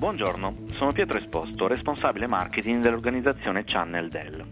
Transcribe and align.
Buongiorno, 0.00 0.64
sono 0.68 0.92
Pietro 0.92 1.18
Esposto, 1.18 1.66
responsabile 1.66 2.26
marketing 2.26 2.82
dell'organizzazione 2.82 3.64
Channel 3.66 4.08
Dell. 4.08 4.46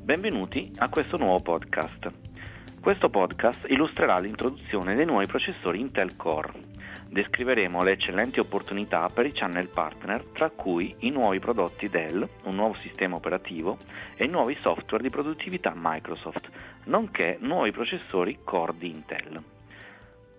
Benvenuti 0.00 0.70
a 0.76 0.88
questo 0.88 1.16
nuovo 1.16 1.40
podcast. 1.40 2.08
Questo 2.80 3.08
podcast 3.08 3.68
illustrerà 3.68 4.20
l'introduzione 4.20 4.94
dei 4.94 5.06
nuovi 5.06 5.26
processori 5.26 5.80
Intel 5.80 6.14
Core. 6.14 6.52
Descriveremo 7.08 7.82
le 7.82 7.90
eccellenti 7.90 8.38
opportunità 8.38 9.08
per 9.12 9.26
i 9.26 9.32
channel 9.32 9.66
partner, 9.66 10.22
tra 10.32 10.50
cui 10.50 10.94
i 11.00 11.10
nuovi 11.10 11.40
prodotti 11.40 11.88
Dell, 11.88 12.24
un 12.44 12.54
nuovo 12.54 12.76
sistema 12.80 13.16
operativo 13.16 13.76
e 14.14 14.26
i 14.26 14.28
nuovi 14.28 14.56
software 14.62 15.02
di 15.02 15.10
produttività 15.10 15.72
Microsoft, 15.74 16.48
nonché 16.84 17.38
nuovi 17.40 17.72
processori 17.72 18.38
Core 18.44 18.74
di 18.78 18.88
Intel. 18.88 19.42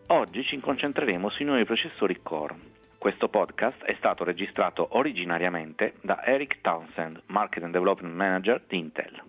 Oggi 0.07 0.45
ci 0.45 0.57
concentreremo 0.57 1.29
sui 1.29 1.43
nuovi 1.43 1.65
processori 1.65 2.21
Core. 2.23 2.79
Questo 3.01 3.29
podcast 3.29 3.83
è 3.83 3.95
stato 3.95 4.23
registrato 4.23 4.89
originariamente 4.91 5.95
da 6.01 6.23
Eric 6.23 6.61
Townsend, 6.61 7.23
Market 7.29 7.63
and 7.63 7.73
Development 7.73 8.13
Manager 8.13 8.63
di 8.67 8.77
Intel. 8.77 9.19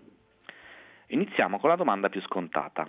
Iniziamo 1.07 1.57
con 1.57 1.69
la 1.71 1.75
domanda 1.75 2.07
più 2.09 2.21
scontata. 2.21 2.87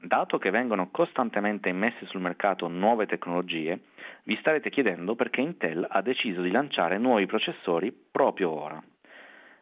Dato 0.00 0.38
che 0.38 0.48
vengono 0.48 0.88
costantemente 0.90 1.68
immesse 1.68 2.06
sul 2.06 2.22
mercato 2.22 2.66
nuove 2.66 3.04
tecnologie, 3.04 3.78
vi 4.22 4.38
starete 4.38 4.70
chiedendo 4.70 5.16
perché 5.16 5.42
Intel 5.42 5.86
ha 5.86 6.00
deciso 6.00 6.40
di 6.40 6.50
lanciare 6.50 6.96
nuovi 6.96 7.26
processori 7.26 7.92
proprio 7.92 8.52
ora. 8.52 8.82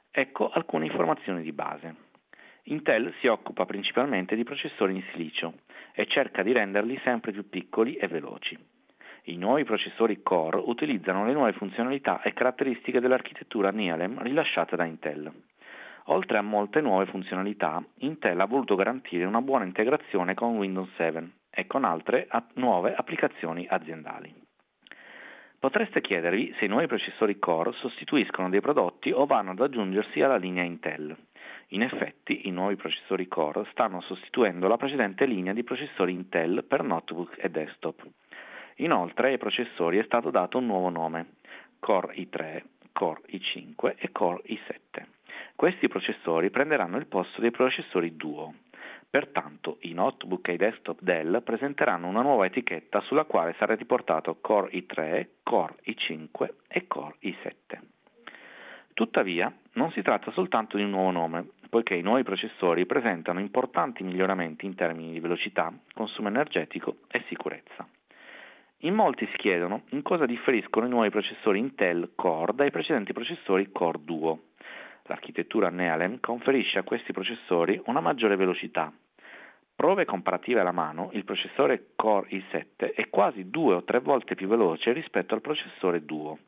Ecco 0.08 0.50
alcune 0.50 0.86
informazioni 0.86 1.42
di 1.42 1.50
base. 1.50 1.96
Intel 2.66 3.12
si 3.18 3.27
occupa 3.27 3.66
principalmente 3.66 4.36
di 4.36 4.44
processori 4.44 4.94
in 4.94 5.02
silicio 5.10 5.55
e 5.92 6.06
cerca 6.06 6.44
di 6.44 6.52
renderli 6.52 6.96
sempre 7.02 7.32
più 7.32 7.48
piccoli 7.48 7.96
e 7.96 8.06
veloci. 8.06 8.73
I 9.27 9.37
nuovi 9.37 9.64
processori 9.64 10.20
Core 10.23 10.60
utilizzano 10.62 11.24
le 11.24 11.33
nuove 11.33 11.55
funzionalità 11.55 12.20
e 12.20 12.34
caratteristiche 12.34 13.01
dell'architettura 13.01 13.70
NeALEM 13.70 14.20
rilasciata 14.23 14.77
da 14.77 14.84
Intel. 14.84 15.33
Oltre 16.08 16.36
a 16.36 16.42
molte 16.42 16.83
nuove 16.83 17.06
funzionalità, 17.06 17.83
Intel 18.00 18.39
ha 18.39 18.44
voluto 18.44 18.75
garantire 18.75 19.25
una 19.25 19.41
buona 19.41 19.64
integrazione 19.64 20.34
con 20.34 20.58
Windows 20.58 20.91
7 20.97 21.31
e 21.48 21.66
con 21.66 21.84
altre 21.84 22.28
nuove 22.56 22.94
applicazioni 22.94 23.66
aziendali. 23.66 24.34
Potreste 25.59 26.03
chiedervi 26.03 26.55
se 26.59 26.66
i 26.66 26.69
nuovi 26.69 26.86
processori 26.86 27.38
Core 27.38 27.72
sostituiscono 27.72 28.50
dei 28.50 28.61
prodotti 28.61 29.11
o 29.11 29.25
vanno 29.25 29.53
ad 29.53 29.61
aggiungersi 29.61 30.20
alla 30.20 30.36
linea 30.36 30.64
Intel. 30.64 31.16
In 31.69 31.81
effetti, 31.81 32.47
i 32.47 32.50
nuovi 32.50 32.77
processori 32.77 33.27
Core 33.27 33.66
stanno 33.70 34.03
sostituendo 34.03 34.69
la 34.69 34.77
precedente 34.77 35.25
linea 35.25 35.55
di 35.55 35.64
processori 35.64 36.12
Intel 36.12 36.62
per 36.69 36.83
notebook 36.83 37.38
e 37.38 37.48
desktop. 37.48 38.06
Inoltre 38.77 39.28
ai 39.28 39.39
processori 39.39 39.98
è 39.98 40.05
stato 40.05 40.30
dato 40.30 40.58
un 40.58 40.67
nuovo 40.67 40.89
nome, 40.89 41.36
Core 41.78 42.14
i3, 42.14 42.62
Core 42.92 43.20
i5 43.28 43.94
e 43.97 44.11
Core 44.11 44.42
i7. 44.47 45.03
Questi 45.55 45.89
processori 45.89 46.50
prenderanno 46.50 46.97
il 46.97 47.06
posto 47.06 47.41
dei 47.41 47.50
processori 47.50 48.16
Duo. 48.16 48.55
Pertanto 49.08 49.77
i 49.83 49.92
notebook 49.92 50.48
e 50.48 50.55
i 50.55 50.56
desktop 50.56 50.98
Dell 51.00 51.41
presenteranno 51.44 52.08
una 52.08 52.22
nuova 52.22 52.47
etichetta 52.47 53.00
sulla 53.03 53.25
quale 53.25 53.55
sarà 53.58 53.77
riportato 53.77 54.39
Core 54.41 54.72
i3, 54.72 55.27
Core 55.44 55.77
i5 55.86 56.48
e 56.66 56.86
Core 56.88 57.14
i7. 57.22 57.78
Tuttavia, 58.92 59.53
non 59.75 59.92
si 59.92 60.03
tratta 60.03 60.33
soltanto 60.33 60.77
di 60.77 60.83
un 60.83 60.91
nuovo 60.91 61.12
nome, 61.12 61.47
poiché 61.69 61.94
i 61.94 62.03
nuovi 62.03 62.25
processori 62.25 62.86
presentano 62.86 63.38
importanti 63.38 64.03
miglioramenti 64.03 64.66
in 64.66 64.75
termini 64.75 65.12
di 65.12 65.20
velocità, 65.20 65.72
consumo 65.92 66.28
energetico 66.28 66.97
e 67.09 67.22
sicurezza. 67.28 67.86
In 68.84 68.92
molti 68.92 69.27
si 69.30 69.36
chiedono 69.38 69.84
in 69.90 70.02
cosa 70.02 70.27
differiscono 70.27 70.84
i 70.84 70.90
nuovi 70.90 71.08
processori 71.08 71.58
Intel 71.58 72.12
Core 72.14 72.52
dai 72.52 72.70
precedenti 72.70 73.14
processori 73.14 73.72
Core 73.72 74.00
Duo. 74.02 74.42
L'architettura 75.04 75.70
NeALEM 75.70 76.20
conferisce 76.20 76.78
a 76.78 76.82
questi 76.82 77.12
processori 77.12 77.80
una 77.86 78.00
maggiore 78.00 78.36
velocità. 78.36 78.92
Prove 79.75 80.04
comparative 80.04 80.60
alla 80.60 80.70
mano, 80.70 81.09
il 81.14 81.25
processore 81.25 81.92
Core 81.97 82.28
i7 82.28 82.92
è 82.94 83.09
quasi 83.09 83.48
due 83.48 83.76
o 83.76 83.84
tre 83.84 84.00
volte 84.00 84.34
più 84.34 84.48
veloce 84.48 84.92
rispetto 84.92 85.32
al 85.32 85.41
processore 85.41 86.04
Duo. 86.04 86.41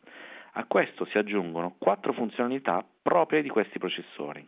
A 0.53 0.65
questo 0.67 1.07
si 1.07 1.17
aggiungono 1.17 1.77
quattro 1.79 2.13
funzionalità 2.13 2.85
proprie 3.01 3.41
di 3.41 3.49
questi 3.49 3.79
processori. 3.79 4.47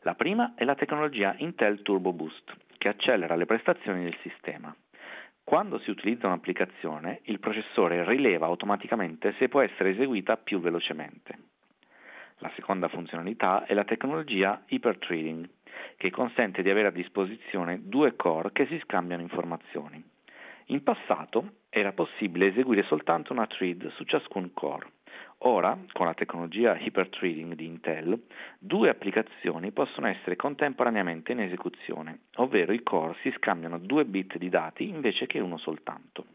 La 0.00 0.14
prima 0.14 0.54
è 0.56 0.64
la 0.64 0.74
tecnologia 0.74 1.34
Intel 1.36 1.82
Turbo 1.82 2.14
Boost, 2.14 2.50
che 2.78 2.88
accelera 2.88 3.36
le 3.36 3.44
prestazioni 3.44 4.04
del 4.04 4.16
sistema. 4.22 4.74
Quando 5.44 5.78
si 5.80 5.90
utilizza 5.90 6.26
un'applicazione, 6.26 7.20
il 7.24 7.38
processore 7.38 8.04
rileva 8.04 8.46
automaticamente 8.46 9.34
se 9.38 9.48
può 9.48 9.60
essere 9.60 9.90
eseguita 9.90 10.36
più 10.36 10.60
velocemente. 10.60 11.38
La 12.38 12.50
seconda 12.54 12.88
funzionalità 12.88 13.64
è 13.66 13.74
la 13.74 13.84
tecnologia 13.84 14.62
Hyperthreading, 14.66 15.48
che 15.96 16.10
consente 16.10 16.62
di 16.62 16.70
avere 16.70 16.88
a 16.88 16.92
disposizione 16.92 17.80
due 17.82 18.16
core 18.16 18.52
che 18.52 18.66
si 18.66 18.80
scambiano 18.84 19.22
informazioni. 19.22 20.02
In 20.66 20.82
passato 20.82 21.56
era 21.68 21.92
possibile 21.92 22.46
eseguire 22.46 22.82
soltanto 22.84 23.32
una 23.32 23.46
thread 23.46 23.90
su 23.92 24.04
ciascun 24.04 24.52
core. 24.52 24.90
Ora, 25.44 25.76
con 25.92 26.06
la 26.06 26.14
tecnologia 26.14 26.76
Hyperthreading 26.76 27.54
di 27.54 27.66
Intel, 27.66 28.26
due 28.60 28.88
applicazioni 28.88 29.72
possono 29.72 30.06
essere 30.06 30.36
contemporaneamente 30.36 31.32
in 31.32 31.40
esecuzione, 31.40 32.26
ovvero 32.36 32.72
i 32.72 32.84
core 32.84 33.16
si 33.22 33.32
scambiano 33.36 33.78
due 33.78 34.04
bit 34.04 34.38
di 34.38 34.48
dati 34.48 34.88
invece 34.88 35.26
che 35.26 35.40
uno 35.40 35.58
soltanto. 35.58 36.26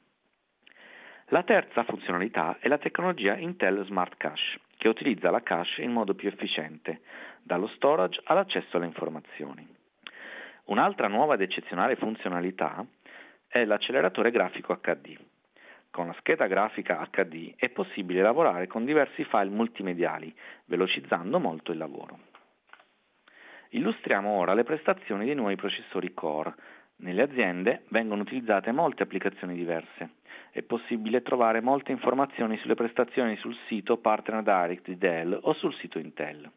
La 1.28 1.44
terza 1.44 1.84
funzionalità 1.84 2.57
è 2.59 2.68
la 2.68 2.78
tecnologia 2.78 3.38
Intel 3.38 3.85
Smart 3.85 4.18
Cache, 4.18 4.59
che 4.75 4.90
utilizza 4.90 5.31
la 5.31 5.41
cache 5.41 5.81
in 5.81 5.91
modo 5.91 6.13
più 6.13 6.28
efficiente, 6.28 7.00
dallo 7.44 7.68
storage 7.68 8.19
all'accesso 8.25 8.75
alle 8.75 8.88
informazioni. 8.88 9.66
Un'altra 10.66 11.07
nuova 11.07 11.35
ed 11.35 11.41
eccezionale 11.41 11.95
funzionalità 11.95 12.85
è 13.47 13.63
l'acceleratore 13.63 14.31
grafico 14.31 14.78
HD. 14.81 15.18
Con 15.90 16.08
la 16.08 16.16
scheda 16.20 16.48
grafica 16.48 17.08
HD 17.09 17.56
è 17.56 17.70
possibile 17.70 18.22
lavorare 18.22 18.68
con 18.68 18.86
diversi 18.86 19.24
file 19.24 19.50
multimediali, 19.50 20.34
velocizzando 20.66 21.40
molto 21.40 21.72
il 21.72 21.78
lavoro. 21.78 22.20
Illustriamo 23.70 24.30
ora 24.30 24.53
le 24.53 24.64
prestazioni 24.64 25.25
dei 25.25 25.36
nuovi 25.36 25.56
processori 25.56 26.14
Core. 26.14 26.53
Nelle 26.98 27.24
aziende 27.24 27.84
vengono 27.90 28.22
utilizzate 28.22 28.72
molte 28.72 29.03
applicazioni 29.03 29.56
diverse. 29.56 30.12
È 30.52 30.62
possibile 30.62 31.22
trovare 31.22 31.62
molte 31.62 31.92
informazioni 31.92 32.58
sulle 32.58 32.75
prestazioni 32.75 33.36
sul 33.38 33.56
sito 33.68 33.98
Partner 33.98 34.42
Direct 34.42 34.86
di 34.86 34.98
Dell 34.98 35.38
o 35.42 35.54
sul 35.54 35.74
sito 35.75 36.00
Intel. 36.00 36.50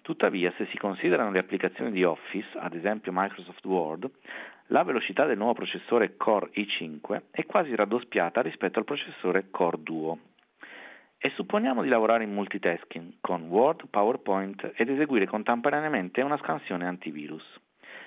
Tuttavia, 0.00 0.52
se 0.56 0.66
si 0.66 0.78
considerano 0.78 1.30
le 1.30 1.38
applicazioni 1.38 1.90
di 1.90 2.02
Office, 2.02 2.48
ad 2.56 2.74
esempio 2.74 3.12
Microsoft 3.14 3.64
Word, 3.66 4.10
la 4.68 4.82
velocità 4.82 5.24
del 5.24 5.38
nuovo 5.38 5.54
processore 5.54 6.16
Core 6.16 6.50
i5 6.54 7.22
è 7.30 7.46
quasi 7.46 7.74
raddoppiata 7.74 8.42
rispetto 8.42 8.78
al 8.78 8.84
processore 8.84 9.48
Core 9.50 9.82
Duo. 9.82 10.18
E 11.16 11.30
supponiamo 11.34 11.82
di 11.82 11.88
lavorare 11.88 12.24
in 12.24 12.34
multitasking 12.34 13.14
con 13.20 13.48
Word, 13.48 13.88
PowerPoint 13.88 14.72
ed 14.76 14.90
eseguire 14.90 15.26
contemporaneamente 15.26 16.20
una 16.20 16.36
scansione 16.38 16.86
antivirus. 16.86 17.44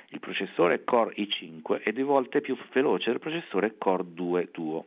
Il 0.09 0.19
processore 0.19 0.83
Core 0.83 1.15
i5 1.15 1.81
è 1.81 1.91
due 1.93 2.03
volte 2.03 2.41
più 2.41 2.55
veloce 2.71 3.09
del 3.09 3.19
processore 3.19 3.77
Core 3.77 4.13
2 4.13 4.49
Duo. 4.51 4.85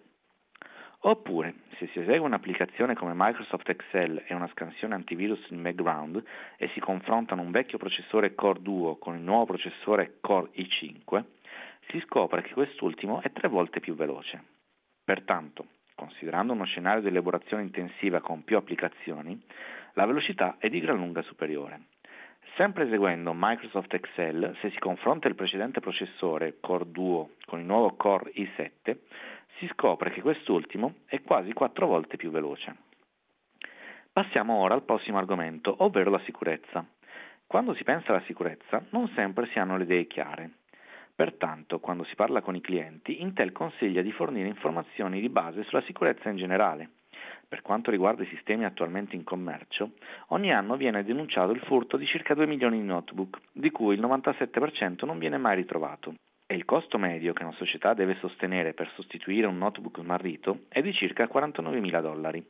Oppure, 1.07 1.55
se 1.77 1.89
si 1.89 1.99
esegue 1.99 2.25
un'applicazione 2.25 2.95
come 2.95 3.13
Microsoft 3.15 3.69
Excel 3.69 4.23
e 4.27 4.33
una 4.33 4.49
scansione 4.53 4.95
antivirus 4.95 5.45
in 5.51 5.61
background 5.61 6.23
e 6.57 6.71
si 6.73 6.81
confrontano 6.81 7.43
un 7.43 7.51
vecchio 7.51 7.77
processore 7.77 8.35
Core 8.35 8.63
Duo 8.63 8.97
con 8.97 9.15
il 9.17 9.21
nuovo 9.21 9.45
processore 9.45 10.17
Core 10.21 10.49
i5, 10.55 11.23
si 11.89 12.01
scopre 12.01 12.43
che 12.43 12.53
quest'ultimo 12.53 13.21
è 13.21 13.31
tre 13.33 13.49
volte 13.49 13.81
più 13.81 13.95
veloce. 13.95 14.43
Pertanto, 15.05 15.67
considerando 15.95 16.53
uno 16.53 16.65
scenario 16.65 17.03
di 17.03 17.09
elaborazione 17.09 17.63
intensiva 17.63 18.21
con 18.21 18.45
più 18.45 18.57
applicazioni, 18.57 19.41
la 19.95 20.07
velocità 20.07 20.57
è 20.59 20.69
di 20.69 20.81
gran 20.81 20.97
lunga 20.97 21.23
superiore. 21.23 21.89
Sempre 22.57 22.85
eseguendo 22.85 23.33
Microsoft 23.35 23.93
Excel, 23.95 24.57
se 24.61 24.71
si 24.71 24.79
confronta 24.79 25.29
il 25.29 25.35
precedente 25.35 25.81
processore 25.81 26.61
Core 26.61 26.91
Duo 26.91 27.31
con 27.47 27.59
il 27.59 27.67
nuovo 27.67 27.97
Core 27.97 28.33
i7, 28.33 28.97
si 29.59 29.67
scopre 29.69 30.11
che 30.11 30.21
quest'ultimo 30.21 30.95
è 31.07 31.21
quasi 31.23 31.53
quattro 31.53 31.87
volte 31.87 32.17
più 32.17 32.31
veloce. 32.31 32.77
Passiamo 34.13 34.55
ora 34.55 34.75
al 34.75 34.85
prossimo 34.85 35.19
argomento, 35.19 35.75
ovvero 35.79 36.11
la 36.11 36.21
sicurezza. 36.21 36.87
Quando 37.47 37.75
si 37.75 37.83
pensa 37.83 38.13
alla 38.13 38.23
sicurezza, 38.23 38.85
non 38.91 39.09
sempre 39.15 39.47
si 39.49 39.59
hanno 39.59 39.77
le 39.77 39.85
idee 39.85 40.07
chiare. 40.07 40.51
Pertanto, 41.17 41.79
quando 41.79 42.03
si 42.05 42.17
parla 42.17 42.41
con 42.41 42.57
i 42.57 42.61
clienti, 42.61 43.23
Intel 43.23 43.53
consiglia 43.53 44.03
di 44.03 44.11
fornire 44.11 44.49
informazioni 44.49 45.21
di 45.21 45.29
base 45.29 45.63
sulla 45.63 45.83
sicurezza 45.83 46.29
in 46.29 46.37
generale. 46.37 46.91
Per 47.47 47.63
quanto 47.63 47.93
riguarda 47.93 48.25
i 48.25 48.27
sistemi 48.27 48.65
attualmente 48.65 49.15
in 49.15 49.23
commercio, 49.23 49.93
ogni 50.29 50.53
anno 50.53 50.77
viene 50.77 51.05
denunciato 51.05 51.53
il 51.53 51.61
furto 51.61 51.97
di 51.97 52.07
circa 52.07 52.35
2 52.35 52.47
milioni 52.47 52.81
di 52.81 52.87
notebook, 52.87 53.39
di 53.53 53.71
cui 53.71 53.95
il 53.95 54.01
97% 54.01 55.07
non 55.07 55.19
viene 55.21 55.39
mai 55.39 55.55
ritrovato. 55.55 56.15
E 56.47 56.57
il 56.57 56.65
costo 56.65 56.99
medio 56.99 57.33
che 57.33 57.45
una 57.45 57.53
società 57.53 57.95
deve 57.95 58.17
sostenere 58.17 58.75
per 58.75 58.91
sostituire 58.95 59.47
un 59.47 59.57
notebook 59.57 60.01
smarrito 60.01 60.65
è 60.69 60.83
di 60.83 60.93
circa 60.93 61.29
49 61.29 61.79
mila 61.79 62.01
dollari. 62.01 62.45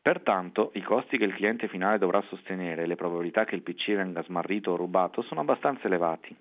Pertanto, 0.00 0.70
i 0.74 0.82
costi 0.82 1.18
che 1.18 1.24
il 1.24 1.34
cliente 1.34 1.68
finale 1.68 1.98
dovrà 1.98 2.22
sostenere 2.22 2.84
e 2.84 2.86
le 2.86 2.96
probabilità 2.96 3.44
che 3.44 3.54
il 3.54 3.62
PC 3.62 3.94
venga 3.94 4.22
smarrito 4.22 4.70
o 4.70 4.76
rubato 4.76 5.20
sono 5.22 5.40
abbastanza 5.40 5.88
elevati. 5.88 6.34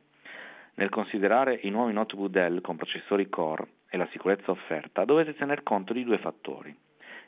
Nel 0.79 0.89
considerare 0.89 1.59
i 1.63 1.71
nuovi 1.71 1.91
notebook 1.91 2.29
Dell 2.29 2.61
con 2.61 2.75
processori 2.75 3.29
Core 3.29 3.67
e 3.89 3.97
la 3.97 4.07
sicurezza 4.11 4.51
offerta, 4.51 5.05
dovete 5.05 5.33
tener 5.33 5.63
conto 5.63 5.91
di 5.91 6.03
due 6.03 6.19
fattori. 6.19 6.75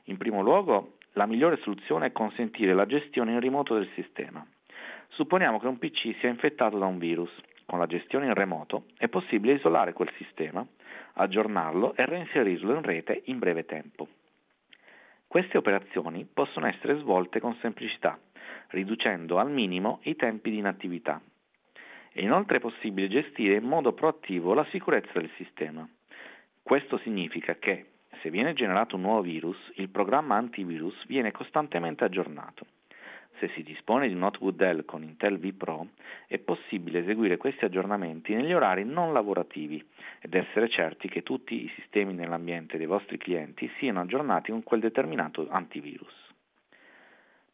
In 0.03 0.17
primo 0.17 0.43
luogo, 0.43 0.97
la 1.13 1.25
migliore 1.25 1.57
soluzione 1.57 2.07
è 2.07 2.11
consentire 2.11 2.75
la 2.75 2.85
gestione 2.85 3.31
in 3.31 3.39
remoto 3.39 3.73
del 3.73 3.89
sistema. 3.95 4.45
Supponiamo 5.09 5.59
che 5.59 5.65
un 5.65 5.79
PC 5.79 6.15
sia 6.19 6.29
infettato 6.29 6.77
da 6.77 6.85
un 6.85 6.99
virus. 6.99 7.31
Con 7.65 7.79
la 7.79 7.87
gestione 7.87 8.27
in 8.27 8.35
remoto 8.35 8.85
è 8.97 9.07
possibile 9.07 9.53
isolare 9.53 9.93
quel 9.93 10.11
sistema, 10.17 10.63
aggiornarlo 11.13 11.95
e 11.95 12.05
reinserirlo 12.05 12.75
in 12.75 12.83
rete 12.83 13.23
in 13.25 13.39
breve 13.39 13.65
tempo. 13.65 14.07
Queste 15.25 15.57
operazioni 15.57 16.27
possono 16.31 16.67
essere 16.67 16.99
svolte 16.99 17.39
con 17.39 17.55
semplicità, 17.61 18.19
riducendo 18.67 19.39
al 19.39 19.49
minimo 19.49 20.01
i 20.03 20.15
tempi 20.15 20.51
di 20.51 20.57
inattività. 20.57 21.19
È 22.11 22.21
inoltre 22.21 22.59
possibile 22.59 23.07
gestire 23.07 23.55
in 23.55 23.63
modo 23.63 23.93
proattivo 23.93 24.53
la 24.53 24.65
sicurezza 24.71 25.19
del 25.19 25.29
sistema. 25.37 25.87
Questo 26.61 26.97
significa 26.99 27.55
che, 27.55 27.85
se 28.21 28.29
viene 28.29 28.53
generato 28.53 28.95
un 28.95 29.03
nuovo 29.03 29.21
virus, 29.21 29.57
il 29.75 29.89
programma 29.89 30.35
antivirus 30.35 31.05
viene 31.05 31.31
costantemente 31.31 32.03
aggiornato. 32.03 32.65
Se 33.39 33.47
si 33.55 33.63
dispone 33.63 34.07
di 34.07 34.13
un 34.13 34.19
notebook 34.19 34.55
Dell 34.55 34.83
con 34.83 35.01
Intel 35.03 35.39
vPro, 35.39 35.87
è 36.27 36.37
possibile 36.39 36.99
eseguire 36.99 37.37
questi 37.37 37.63
aggiornamenti 37.63 38.35
negli 38.35 38.51
orari 38.51 38.83
non 38.83 39.13
lavorativi 39.13 39.81
ed 40.19 40.33
essere 40.33 40.67
certi 40.67 41.07
che 41.07 41.23
tutti 41.23 41.63
i 41.63 41.71
sistemi 41.75 42.13
nell'ambiente 42.13 42.77
dei 42.77 42.85
vostri 42.85 43.17
clienti 43.17 43.71
siano 43.77 44.01
aggiornati 44.01 44.51
con 44.51 44.63
quel 44.63 44.81
determinato 44.81 45.47
antivirus. 45.49 46.28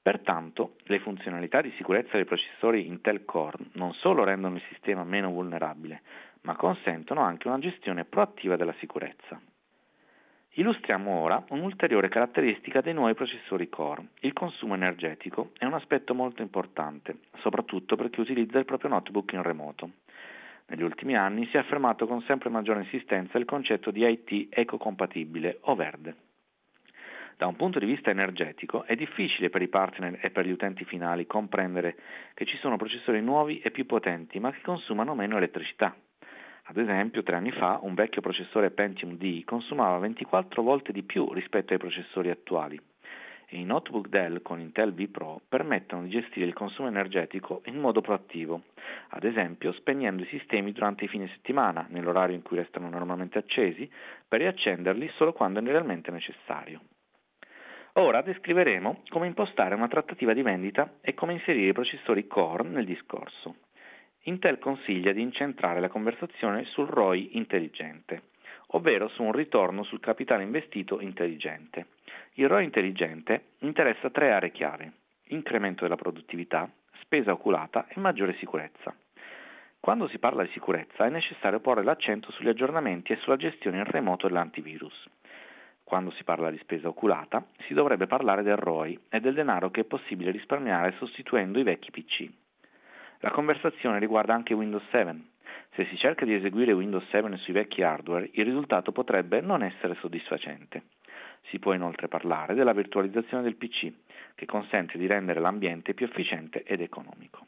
Pertanto, 0.06 0.76
le 0.84 1.00
funzionalità 1.00 1.62
di 1.62 1.74
sicurezza 1.78 2.12
dei 2.12 2.26
processori 2.26 2.86
Intel 2.86 3.26
Core 3.26 3.58
non 3.72 3.92
solo 3.94 4.24
rendono 4.24 4.58
il 4.58 4.62
sistema 4.70 5.04
meno 5.04 5.32
vulnerabile, 5.32 6.04
ma 6.42 6.56
consentono 6.56 7.22
anche 7.22 7.48
una 7.48 7.58
gestione 7.58 8.06
proattiva 8.06 8.56
della 8.56 8.76
sicurezza. 8.78 9.42
Illustriamo 10.52 11.10
ora 11.10 11.44
un'ulteriore 11.50 12.08
caratteristica 12.08 12.82
dei 12.82 12.94
nuovi 12.94 13.16
processori 13.16 13.68
Core. 13.68 14.10
Il 14.20 14.34
consumo 14.34 14.76
energetico 14.76 15.54
è 15.58 15.66
un 15.66 15.74
aspetto 15.74 16.14
molto 16.14 16.44
importante, 16.44 17.22
soprattutto 17.40 17.96
per 17.96 18.12
chi 18.12 18.20
utilizza 18.20 18.60
il 18.60 18.66
proprio 18.66 18.92
notebook 18.92 19.34
in 19.34 19.42
remoto. 19.42 19.90
Negli 20.68 20.84
ultimi 20.84 21.16
anni 21.16 21.48
si 21.48 21.58
è 21.58 21.62
affermato 21.62 22.06
con 22.06 22.22
sempre 22.28 22.50
maggiore 22.50 22.82
insistenza 22.82 23.40
il 23.40 23.46
concetto 23.46 23.90
di 23.90 24.06
IT 24.06 24.50
ecocompatibile 24.56 25.58
o 25.62 25.74
verde. 25.74 26.16
Da 27.38 27.48
un 27.48 27.58
punto 27.58 27.80
di 27.80 27.86
vista 27.86 28.10
energetico 28.10 28.84
è 28.84 28.96
difficile 28.96 29.50
per 29.50 29.62
i 29.62 29.68
partner 29.68 30.20
e 30.22 30.30
per 30.30 30.46
gli 30.46 30.52
utenti 30.52 30.86
finali 30.86 31.28
comprendere 31.28 31.98
che 32.34 32.46
ci 32.46 32.56
sono 32.58 32.78
processori 32.78 33.22
nuovi 33.22 33.60
e 33.60 33.72
più 33.72 33.86
potenti 33.86 34.40
ma 34.40 34.52
che 34.52 34.62
consumano 34.62 35.16
meno 35.16 35.36
elettricità. 35.36 35.94
Ad 36.68 36.78
esempio, 36.78 37.24
tre 37.24 37.36
anni 37.36 37.52
fa 37.52 37.80
un 37.82 37.94
vecchio 37.94 38.22
processore 38.22 38.72
Pentium 38.72 39.18
D 39.18 39.44
consumava 39.44 39.98
24 39.98 40.64
volte 40.64 40.94
di 40.94 41.04
più 41.04 41.32
rispetto 41.34 41.74
ai 41.74 41.80
processori 41.80 42.30
attuali 42.30 42.80
e 43.48 43.60
i 43.60 43.66
notebook 43.66 44.08
Dell 44.08 44.42
con 44.42 44.60
Intel 44.60 44.94
vPro 44.94 45.42
permettono 45.48 46.04
di 46.04 46.10
gestire 46.10 46.46
il 46.46 46.54
consumo 46.54 46.88
energetico 46.88 47.62
in 47.66 47.80
modo 47.80 48.02
proattivo, 48.02 48.64
ad 49.10 49.24
esempio 49.24 49.72
spegnendo 49.74 50.24
i 50.24 50.28
sistemi 50.28 50.72
durante 50.72 51.04
i 51.04 51.08
fine 51.08 51.28
settimana, 51.28 51.86
nell'orario 51.90 52.36
in 52.36 52.42
cui 52.42 52.58
restano 52.58 52.90
normalmente 52.90 53.38
accesi, 53.38 53.90
per 54.28 54.40
riaccenderli 54.40 55.10
solo 55.16 55.34
quando 55.34 55.60
è 55.60 55.64
realmente 55.64 56.12
necessario. 56.12 56.82
Ora 57.98 58.22
descriveremo 58.22 59.04
come 59.08 59.28
impostare 59.28 59.74
una 59.74 59.88
trattativa 59.88 60.34
di 60.34 60.42
vendita 60.42 60.96
e 61.00 61.14
come 61.14 61.32
inserire 61.32 61.70
i 61.70 61.74
processori 61.74 62.28
Core 62.28 62.68
nel 62.68 62.84
discorso. 62.84 63.56
Intel 64.24 64.60
consiglia 64.60 65.14
di 65.14 65.22
incentrare 65.22 65.80
la 65.80 65.88
conversazione 65.88 66.66
sul 66.66 66.88
ROI 66.88 67.38
intelligente, 67.38 68.24
ovvero 68.72 69.08
su 69.08 69.24
un 69.24 69.32
ritorno 69.32 69.84
sul 69.84 70.02
capitale 70.02 70.44
investito 70.44 71.00
intelligente. 71.00 71.86
Il 72.34 72.50
ROI 72.50 72.66
intelligente 72.66 73.52
interessa 73.60 74.10
tre 74.10 74.34
aree 74.34 74.52
chiave, 74.52 74.92
incremento 75.28 75.84
della 75.84 75.96
produttività, 75.96 76.70
spesa 77.00 77.32
oculata 77.32 77.88
e 77.88 77.98
maggiore 78.02 78.36
sicurezza. 78.40 78.94
Quando 79.80 80.10
si 80.10 80.20
parla 80.20 80.44
di 80.44 80.50
sicurezza 80.50 81.06
è 81.06 81.10
necessario 81.10 81.62
porre 81.62 81.84
l'accento 81.84 82.30
sugli 82.32 82.50
aggiornamenti 82.50 83.14
e 83.14 83.18
sulla 83.18 83.38
gestione 83.38 83.78
in 83.78 83.86
remoto 83.86 84.28
dell'antivirus. 84.28 85.08
Quando 85.86 86.10
si 86.12 86.24
parla 86.24 86.50
di 86.50 86.58
spesa 86.58 86.88
oculata 86.88 87.46
si 87.68 87.76
dovrebbe 87.76 88.08
parlare 88.08 88.42
del 88.42 88.58
ROI 88.58 89.00
e 89.08 89.20
del 89.20 89.36
denaro 89.36 89.70
che 89.70 89.82
è 89.82 89.86
possibile 89.86 90.32
risparmiare 90.32 90.96
sostituendo 90.98 91.60
i 91.60 91.64
vecchi 91.64 91.92
PC. 91.92 92.28
La 93.20 93.30
conversazione 93.30 94.00
riguarda 94.00 94.34
anche 94.34 94.56
Windows 94.56 94.84
7. 94.90 95.16
Se 95.76 95.86
si 95.86 95.96
cerca 95.98 96.26
di 96.26 96.34
eseguire 96.34 96.72
Windows 96.72 97.08
7 97.10 97.38
sui 97.38 97.54
vecchi 97.54 97.84
hardware, 97.84 98.32
il 98.34 98.46
risultato 98.46 98.92
potrebbe 98.92 99.42
non 99.42 99.62
essere 99.62 99.96
soddisfacente. 100.02 100.86
Si 101.50 101.60
può 101.60 101.74
inoltre 101.74 102.08
parlare 102.08 102.56
della 102.56 102.74
virtualizzazione 102.74 103.44
del 103.44 103.56
PC, 103.56 103.94
che 104.34 104.48
consente 104.48 104.98
di 104.98 105.06
rendere 105.06 105.40
l'ambiente 105.40 105.94
più 105.94 106.08
efficiente 106.08 106.64
ed 106.64 106.82
economico. 106.82 107.46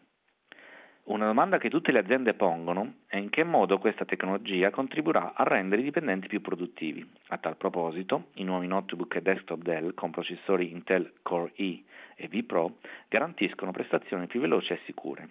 Una 1.07 1.27
domanda 1.27 1.57
che 1.57 1.69
tutte 1.69 1.94
le 1.94 2.00
aziende 2.00 2.33
pongono 2.33 2.95
è 3.07 3.15
in 3.15 3.30
che 3.30 3.45
modo 3.45 3.77
questa 3.77 4.04
tecnologia 4.04 4.71
contribuirà 4.71 5.36
a 5.36 5.44
rendere 5.44 5.80
i 5.80 5.86
dipendenti 5.86 6.27
più 6.27 6.42
produttivi. 6.42 7.09
A 7.30 7.38
tal 7.38 7.56
proposito, 7.56 8.25
i 8.33 8.44
nuovi 8.44 8.68
notebook 8.68 9.15
e 9.15 9.21
desktop 9.21 9.62
Dell 9.62 9.94
con 9.94 10.12
processori 10.12 10.69
Intel 10.69 11.13
Core 11.21 11.54
i 11.56 11.81
e 12.13 12.27
vPro 12.27 12.80
garantiscono 13.07 13.71
prestazioni 13.71 14.27
più 14.27 14.42
veloci 14.42 14.74
e 14.74 14.81
sicure. 14.83 15.30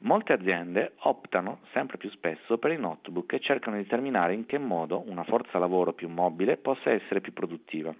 Molte 0.00 0.34
aziende 0.34 0.92
optano 0.98 1.60
sempre 1.72 1.96
più 1.96 2.10
spesso 2.10 2.58
per 2.58 2.72
i 2.72 2.78
notebook 2.78 3.32
e 3.32 3.40
cercano 3.40 3.76
di 3.76 3.84
determinare 3.84 4.34
in 4.34 4.44
che 4.44 4.58
modo 4.58 5.02
una 5.08 5.24
forza 5.24 5.58
lavoro 5.58 5.94
più 5.94 6.10
mobile 6.10 6.58
possa 6.58 6.90
essere 6.90 7.22
più 7.22 7.32
produttiva. 7.32 7.94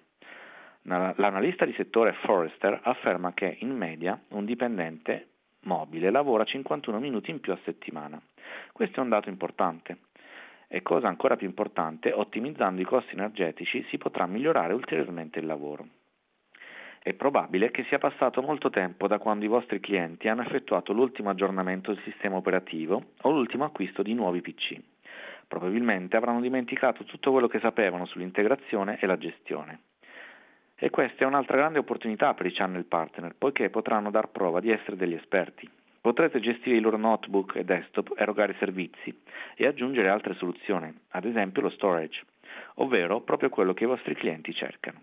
L'analista 0.83 1.65
di 1.65 1.73
settore 1.73 2.13
Forrester 2.21 2.79
afferma 2.83 3.33
che 3.33 3.57
in 3.61 3.75
media 3.75 4.21
un 4.29 4.45
dipendente 4.45 5.29
mobile 5.63 6.11
lavora 6.11 6.45
51 6.45 6.99
minuti 6.99 7.31
in 7.31 7.41
più 7.41 7.53
a 7.53 7.59
settimana. 7.65 8.21
Questo 8.73 9.01
è 9.01 9.03
un 9.03 9.09
dato 9.09 9.29
importante. 9.29 9.99
E 10.69 10.83
cosa 10.83 11.09
ancora 11.09 11.37
più 11.37 11.47
importante, 11.47 12.13
ottimizzando 12.13 12.81
i 12.81 12.85
costi 12.85 13.15
energetici 13.15 13.85
si 13.89 13.97
potrà 13.97 14.27
migliorare 14.27 14.75
ulteriormente 14.75 15.39
il 15.39 15.47
lavoro. 15.47 15.87
È 17.03 17.15
probabile 17.15 17.71
che 17.71 17.85
sia 17.85 17.99
passato 17.99 18.43
molto 18.43 18.69
tempo 18.69 19.07
da 19.07 19.19
quando 19.19 19.45
i 19.45 19.49
vostri 19.49 19.81
clienti 19.81 20.29
hanno 20.29 20.43
effettuato 20.43 20.93
l'ultimo 20.93 21.31
aggiornamento 21.31 21.93
del 21.93 22.03
sistema 22.03 22.37
operativo 22.37 23.13
o 23.23 23.31
l'ultimo 23.31 23.65
acquisto 23.65 24.03
di 24.03 24.13
nuovi 24.13 24.43
PC. 24.43 24.79
Probabilmente 25.47 26.17
avranno 26.17 26.41
dimenticato 26.41 27.05
tutto 27.05 27.31
quello 27.31 27.47
che 27.47 27.61
sapevano 27.61 28.05
sull'integrazione 28.05 28.99
e 29.01 29.07
la 29.07 29.17
gestione. 29.17 29.81
E 30.81 30.91
questa 30.91 31.25
è 31.25 31.27
un'altra 31.27 31.57
grande 31.57 31.81
opportunità 31.81 32.35
per 32.35 32.47
i 32.47 32.53
channel 32.53 32.85
partner, 32.85 33.35
poiché 33.37 33.69
potranno 33.69 34.11
dar 34.11 34.29
prova 34.29 34.61
di 34.61 34.71
essere 34.71 34.97
degli 34.97 35.15
esperti. 35.15 35.69
Potrete 36.01 36.39
gestire 36.39 36.77
i 36.77 36.81
loro 36.81 36.97
notebook 36.97 37.57
e 37.57 37.65
desktop, 37.65 38.15
erogare 38.17 38.55
servizi 38.61 39.13
e 39.57 39.67
aggiungere 39.67 40.09
altre 40.09 40.35
soluzioni, 40.35 40.97
ad 41.11 41.25
esempio 41.25 41.63
lo 41.63 41.71
storage, 41.71 42.23
ovvero 42.75 43.21
proprio 43.23 43.49
quello 43.49 43.75
che 43.75 43.83
i 43.83 43.89
vostri 43.89 44.15
clienti 44.15 44.55
cercano. 44.55 45.03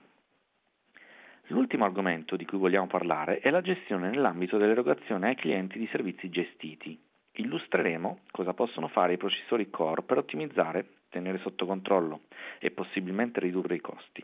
L'ultimo 1.47 1.83
argomento 1.83 2.37
di 2.37 2.45
cui 2.45 2.57
vogliamo 2.57 2.87
parlare 2.87 3.39
è 3.39 3.49
la 3.49 3.61
gestione 3.61 4.09
nell'ambito 4.09 4.57
dell'erogazione 4.57 5.27
ai 5.27 5.35
clienti 5.35 5.77
di 5.77 5.87
servizi 5.91 6.29
gestiti. 6.29 6.97
Illustreremo 7.33 8.19
cosa 8.31 8.53
possono 8.53 8.87
fare 8.87 9.13
i 9.13 9.17
processori 9.17 9.69
core 9.69 10.03
per 10.03 10.19
ottimizzare, 10.19 10.85
tenere 11.09 11.39
sotto 11.39 11.65
controllo 11.65 12.21
e 12.59 12.71
possibilmente 12.71 13.41
ridurre 13.41 13.75
i 13.75 13.81
costi. 13.81 14.23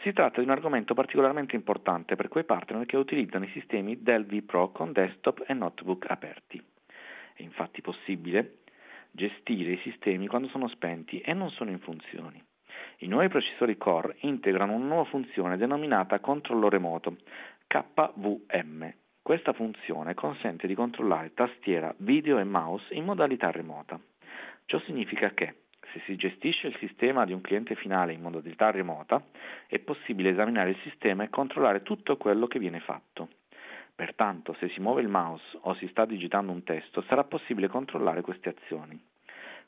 Si 0.00 0.12
tratta 0.12 0.40
di 0.40 0.46
un 0.46 0.52
argomento 0.52 0.94
particolarmente 0.94 1.56
importante 1.56 2.14
per 2.16 2.28
quei 2.28 2.44
partner 2.44 2.84
che 2.86 2.96
utilizzano 2.96 3.44
i 3.44 3.50
sistemi 3.50 4.02
Dell 4.02 4.26
vPro 4.26 4.70
con 4.70 4.92
desktop 4.92 5.44
e 5.46 5.54
notebook 5.54 6.06
aperti. 6.08 6.62
È 7.34 7.42
infatti 7.42 7.80
possibile 7.80 8.58
gestire 9.10 9.72
i 9.72 9.80
sistemi 9.82 10.26
quando 10.26 10.48
sono 10.48 10.68
spenti 10.68 11.20
e 11.20 11.32
non 11.32 11.50
sono 11.50 11.70
in 11.70 11.78
funzione. 11.78 12.44
I 12.98 13.06
nuovi 13.06 13.28
processori 13.28 13.76
Core 13.76 14.16
integrano 14.20 14.74
una 14.74 14.86
nuova 14.86 15.04
funzione 15.04 15.56
denominata 15.56 16.20
controllo 16.20 16.68
remoto, 16.68 17.16
KVM. 17.66 18.92
Questa 19.22 19.52
funzione 19.52 20.14
consente 20.14 20.66
di 20.66 20.74
controllare 20.74 21.32
tastiera, 21.32 21.94
video 21.98 22.38
e 22.38 22.44
mouse 22.44 22.92
in 22.92 23.04
modalità 23.04 23.50
remota. 23.50 23.98
Ciò 24.66 24.78
significa 24.80 25.30
che, 25.30 25.63
se 25.94 26.00
si 26.06 26.16
gestisce 26.16 26.66
il 26.66 26.76
sistema 26.78 27.24
di 27.24 27.32
un 27.32 27.40
cliente 27.40 27.76
finale 27.76 28.12
in 28.12 28.20
modalità 28.20 28.72
remota, 28.72 29.22
è 29.68 29.78
possibile 29.78 30.30
esaminare 30.30 30.70
il 30.70 30.78
sistema 30.82 31.22
e 31.22 31.30
controllare 31.30 31.82
tutto 31.82 32.16
quello 32.16 32.48
che 32.48 32.58
viene 32.58 32.80
fatto. 32.80 33.28
Pertanto, 33.94 34.54
se 34.58 34.68
si 34.70 34.80
muove 34.80 35.02
il 35.02 35.08
mouse 35.08 35.44
o 35.60 35.74
si 35.74 35.86
sta 35.86 36.04
digitando 36.04 36.50
un 36.50 36.64
testo, 36.64 37.02
sarà 37.02 37.22
possibile 37.22 37.68
controllare 37.68 38.22
queste 38.22 38.48
azioni. 38.48 39.00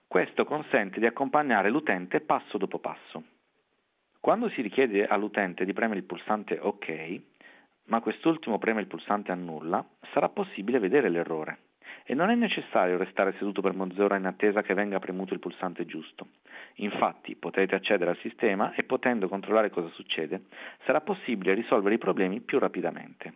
Questo 0.08 0.44
consente 0.44 0.98
di 0.98 1.06
accompagnare 1.06 1.70
l'utente 1.70 2.20
passo 2.20 2.58
dopo 2.58 2.80
passo. 2.80 3.22
Quando 4.18 4.48
si 4.48 4.62
richiede 4.62 5.06
all'utente 5.06 5.64
di 5.64 5.72
premere 5.72 6.00
il 6.00 6.06
pulsante 6.06 6.58
OK, 6.60 7.20
ma 7.84 8.00
quest'ultimo 8.00 8.58
preme 8.58 8.80
il 8.80 8.88
pulsante 8.88 9.30
annulla, 9.30 9.84
sarà 10.12 10.28
possibile 10.28 10.80
vedere 10.80 11.08
l'errore. 11.08 11.58
E 12.08 12.14
non 12.14 12.30
è 12.30 12.36
necessario 12.36 12.96
restare 12.96 13.34
seduto 13.36 13.60
per 13.60 13.74
mezz'ora 13.74 14.16
in 14.16 14.26
attesa 14.26 14.62
che 14.62 14.74
venga 14.74 15.00
premuto 15.00 15.34
il 15.34 15.40
pulsante 15.40 15.86
giusto. 15.86 16.28
Infatti 16.76 17.34
potrete 17.34 17.74
accedere 17.74 18.10
al 18.10 18.18
sistema 18.18 18.72
e 18.74 18.84
potendo 18.84 19.28
controllare 19.28 19.70
cosa 19.70 19.88
succede, 19.88 20.44
sarà 20.84 21.00
possibile 21.00 21.54
risolvere 21.54 21.96
i 21.96 21.98
problemi 21.98 22.40
più 22.40 22.60
rapidamente. 22.60 23.34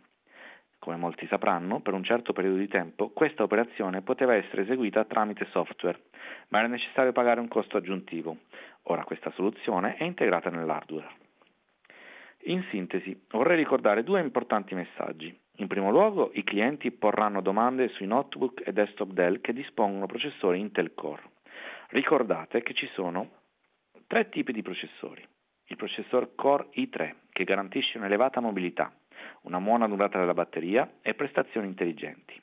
Come 0.79 0.97
molti 0.97 1.27
sapranno, 1.27 1.81
per 1.81 1.95
un 1.95 2.05
certo 2.05 2.33
periodo 2.33 2.57
di 2.57 2.69
tempo 2.69 3.11
questa 3.11 3.43
operazione 3.43 4.03
poteva 4.03 4.35
essere 4.35 4.63
eseguita 4.63 5.05
tramite 5.05 5.49
software, 5.51 6.05
ma 6.49 6.61
era 6.61 6.69
necessario 6.69 7.11
pagare 7.11 7.41
un 7.41 7.49
costo 7.49 7.77
aggiuntivo. 7.77 8.39
Ora 8.85 9.03
questa 9.03 9.33
soluzione 9.33 9.97
è 9.97 10.05
integrata 10.05 10.49
nell'hardware. 10.49 11.11
In 12.45 12.65
sintesi, 12.71 13.27
vorrei 13.31 13.57
ricordare 13.57 14.05
due 14.05 14.21
importanti 14.21 14.75
messaggi. 14.75 15.37
In 15.61 15.67
primo 15.67 15.91
luogo, 15.91 16.31
i 16.33 16.43
clienti 16.43 16.91
porranno 16.91 17.43
domande 17.43 17.89
sui 17.89 18.07
notebook 18.07 18.63
e 18.65 18.73
desktop 18.73 19.11
Dell 19.11 19.43
che 19.43 19.53
dispongono 19.53 20.07
processori 20.07 20.59
Intel 20.59 20.95
Core. 20.95 21.23
Ricordate 21.89 22.63
che 22.63 22.73
ci 22.73 22.89
sono 22.95 23.29
tre 24.07 24.31
tipi 24.31 24.53
di 24.53 24.63
processori. 24.63 25.23
Il 25.67 25.77
processore 25.77 26.31
Core 26.35 26.69
i3, 26.77 27.15
che 27.31 27.45
garantisce 27.45 27.99
un'elevata 27.99 28.41
mobilità, 28.41 28.91
una 29.43 29.61
buona 29.61 29.87
durata 29.87 30.19
della 30.19 30.33
batteria 30.33 30.95
e 31.03 31.13
prestazioni 31.13 31.67
intelligenti. 31.67 32.41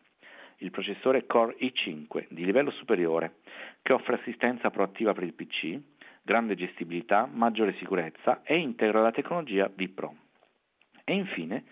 Il 0.58 0.70
processore 0.70 1.26
Core 1.26 1.56
i5 1.60 2.28
di 2.30 2.46
livello 2.46 2.70
superiore 2.70 3.38
che 3.82 3.94
offre 3.94 4.18
assistenza 4.18 4.70
proattiva 4.70 5.14
per 5.14 5.24
il 5.24 5.34
PC, 5.34 5.80
grande 6.22 6.54
gestibilità, 6.54 7.28
maggiore 7.32 7.74
sicurezza 7.80 8.44
e 8.44 8.60
integra 8.60 9.02
la 9.02 9.12
tecnologia 9.12 9.68
vPro. 9.68 10.16
E 11.04 11.16
infine 11.16 11.64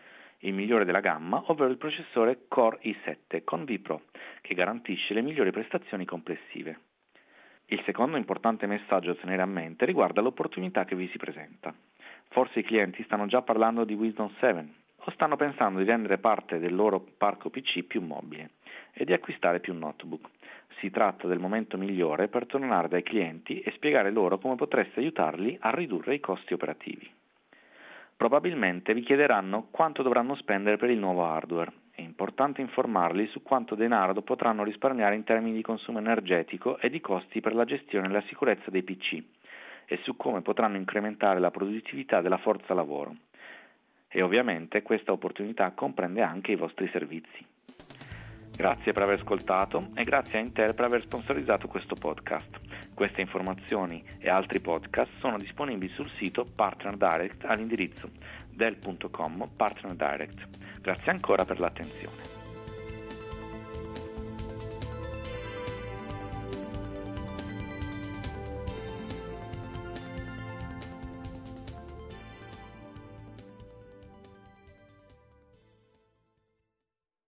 il 0.45 0.53
migliore 0.53 0.85
della 0.85 0.99
gamma, 0.99 1.43
ovvero 1.47 1.69
il 1.69 1.77
processore 1.77 2.45
Core 2.47 2.79
i7 2.83 3.43
con 3.43 3.65
vPro, 3.65 4.03
che 4.41 4.53
garantisce 4.53 5.13
le 5.13 5.21
migliori 5.21 5.51
prestazioni 5.51 6.05
complessive. 6.05 6.79
Il 7.67 7.81
secondo 7.83 8.17
importante 8.17 8.67
messaggio 8.67 9.13
da 9.13 9.19
tenere 9.19 9.41
a 9.41 9.47
mente 9.47 9.85
riguarda 9.85 10.21
l'opportunità 10.21 10.85
che 10.85 10.95
vi 10.95 11.07
si 11.09 11.17
presenta. 11.17 11.73
Forse 12.29 12.59
i 12.59 12.63
clienti 12.63 13.03
stanno 13.03 13.25
già 13.25 13.41
parlando 13.41 13.85
di 13.85 13.95
Wisdom 13.95 14.29
7, 14.39 14.67
o 15.07 15.11
stanno 15.11 15.35
pensando 15.35 15.79
di 15.79 15.85
rendere 15.85 16.17
parte 16.17 16.59
del 16.59 16.75
loro 16.75 16.99
parco 17.17 17.49
PC 17.49 17.83
più 17.83 18.01
mobile 18.01 18.51
e 18.93 19.05
di 19.05 19.13
acquistare 19.13 19.59
più 19.59 19.73
notebook. 19.73 20.29
Si 20.79 20.89
tratta 20.89 21.27
del 21.27 21.39
momento 21.39 21.77
migliore 21.77 22.27
per 22.27 22.45
tornare 22.45 22.87
dai 22.87 23.03
clienti 23.03 23.61
e 23.61 23.71
spiegare 23.71 24.11
loro 24.11 24.37
come 24.37 24.55
potreste 24.55 24.99
aiutarli 24.99 25.57
a 25.59 25.69
ridurre 25.71 26.15
i 26.15 26.19
costi 26.19 26.53
operativi. 26.53 27.09
Probabilmente 28.17 28.93
vi 28.93 29.01
chiederanno 29.01 29.67
quanto 29.71 30.01
dovranno 30.01 30.35
spendere 30.35 30.77
per 30.77 30.89
il 30.89 30.97
nuovo 30.97 31.25
hardware. 31.25 31.71
È 31.91 32.01
importante 32.01 32.61
informarli 32.61 33.27
su 33.27 33.41
quanto 33.43 33.75
denaro 33.75 34.21
potranno 34.21 34.63
risparmiare 34.63 35.15
in 35.15 35.23
termini 35.23 35.55
di 35.55 35.61
consumo 35.61 35.99
energetico 35.99 36.77
e 36.79 36.89
di 36.89 37.01
costi 37.01 37.41
per 37.41 37.53
la 37.53 37.65
gestione 37.65 38.07
e 38.07 38.11
la 38.11 38.23
sicurezza 38.27 38.71
dei 38.71 38.83
PC 38.83 39.21
e 39.85 39.99
su 40.03 40.15
come 40.15 40.41
potranno 40.41 40.77
incrementare 40.77 41.39
la 41.39 41.51
produttività 41.51 42.21
della 42.21 42.37
forza 42.37 42.73
lavoro 42.73 43.15
e 44.15 44.21
ovviamente 44.21 44.81
questa 44.81 45.11
opportunità 45.11 45.71
comprende 45.71 46.21
anche 46.21 46.53
i 46.53 46.55
vostri 46.55 46.87
servizi. 46.93 47.45
Grazie 48.55 48.93
per 48.93 49.03
aver 49.03 49.19
ascoltato 49.19 49.89
e 49.95 50.03
grazie 50.05 50.39
a 50.39 50.41
Intel 50.41 50.73
per 50.73 50.85
aver 50.85 51.01
sponsorizzato 51.01 51.67
questo 51.67 51.95
podcast. 51.95 52.59
Queste 52.93 53.19
informazioni 53.19 54.01
e 54.17 54.29
altri 54.29 54.61
podcast 54.61 55.11
sono 55.19 55.37
disponibili 55.37 55.91
sul 55.93 56.09
sito 56.17 56.45
Partner 56.45 56.95
Direct 56.95 57.43
all'indirizzo 57.43 58.09
del.com 58.49 59.49
Partner 59.55 59.93
Direct. 59.93 60.47
Grazie 60.81 61.11
ancora 61.11 61.43
per 61.43 61.59
l'attenzione. 61.59 62.44